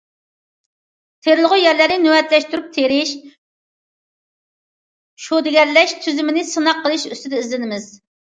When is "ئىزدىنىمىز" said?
7.43-7.89